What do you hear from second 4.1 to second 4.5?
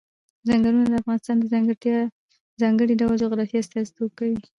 کوي.